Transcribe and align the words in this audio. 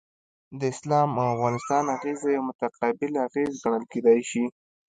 د 0.59 0.61
اسلام 0.73 1.09
او 1.19 1.27
افغانستان 1.35 1.83
اغیزه 1.95 2.27
یو 2.35 2.43
متقابل 2.49 3.11
اغیز 3.27 3.51
ګڼل 3.63 3.83
کیدای 3.93 4.19
شي. 4.29 4.43